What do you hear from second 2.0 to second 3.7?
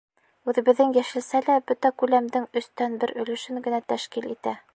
күләмдең өстән бер өлөшөн